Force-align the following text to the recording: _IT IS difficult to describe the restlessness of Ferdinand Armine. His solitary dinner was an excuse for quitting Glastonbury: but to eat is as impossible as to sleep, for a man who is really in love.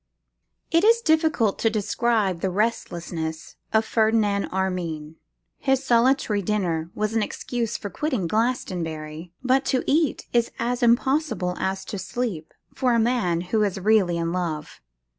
_IT 0.75 0.83
IS 0.83 0.99
difficult 1.01 1.59
to 1.59 1.69
describe 1.69 2.39
the 2.41 2.49
restlessness 2.49 3.57
of 3.71 3.85
Ferdinand 3.85 4.45
Armine. 4.51 5.17
His 5.59 5.83
solitary 5.83 6.41
dinner 6.41 6.89
was 6.95 7.13
an 7.13 7.21
excuse 7.21 7.77
for 7.77 7.91
quitting 7.91 8.25
Glastonbury: 8.25 9.31
but 9.43 9.63
to 9.65 9.83
eat 9.85 10.25
is 10.33 10.49
as 10.57 10.81
impossible 10.81 11.55
as 11.59 11.85
to 11.85 11.99
sleep, 11.99 12.51
for 12.73 12.95
a 12.95 12.99
man 12.99 13.41
who 13.53 13.61
is 13.61 13.79
really 13.79 14.17
in 14.17 14.31
love. 14.31 14.81